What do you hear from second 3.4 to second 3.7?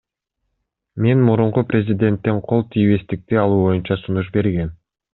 алуу